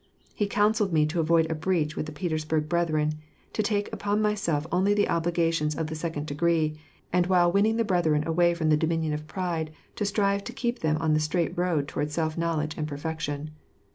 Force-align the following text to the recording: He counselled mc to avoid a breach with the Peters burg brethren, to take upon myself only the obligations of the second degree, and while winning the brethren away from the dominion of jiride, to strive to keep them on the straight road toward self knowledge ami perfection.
He 0.33 0.47
counselled 0.47 0.91
mc 0.91 1.09
to 1.09 1.19
avoid 1.19 1.45
a 1.45 1.53
breach 1.53 1.95
with 1.95 2.07
the 2.07 2.11
Peters 2.11 2.43
burg 2.43 2.67
brethren, 2.67 3.19
to 3.53 3.61
take 3.61 3.93
upon 3.93 4.19
myself 4.19 4.65
only 4.71 4.95
the 4.95 5.07
obligations 5.07 5.75
of 5.75 5.85
the 5.85 5.95
second 5.95 6.25
degree, 6.25 6.75
and 7.13 7.27
while 7.27 7.51
winning 7.51 7.75
the 7.77 7.85
brethren 7.85 8.27
away 8.27 8.55
from 8.55 8.69
the 8.69 8.77
dominion 8.77 9.13
of 9.13 9.27
jiride, 9.27 9.69
to 9.97 10.03
strive 10.03 10.43
to 10.45 10.53
keep 10.53 10.79
them 10.79 10.97
on 10.97 11.13
the 11.13 11.19
straight 11.19 11.55
road 11.55 11.87
toward 11.87 12.09
self 12.09 12.35
knowledge 12.35 12.79
ami 12.79 12.87
perfection. 12.87 13.51